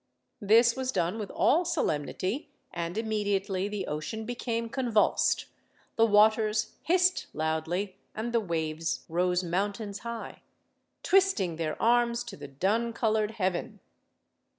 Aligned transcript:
This 0.41 0.75
was 0.75 0.91
done 0.91 1.19
with 1.19 1.29
all 1.29 1.63
solemnity, 1.63 2.49
and 2.73 2.97
immediately 2.97 3.67
the 3.67 3.85
ocean 3.85 4.25
became 4.25 4.67
convulsed, 4.67 5.45
the 5.95 6.07
waters 6.07 6.73
hissed 6.81 7.27
loudly, 7.35 7.97
and 8.15 8.33
the 8.33 8.39
waves 8.39 9.05
rose 9.07 9.43
mountains 9.43 9.99
high, 9.99 10.41
"Twisting 11.03 11.57
their 11.57 11.79
arms 11.79 12.23
to 12.23 12.35
the 12.35 12.47
dun 12.47 12.93
coloured 12.93 13.33
heaven." 13.33 13.79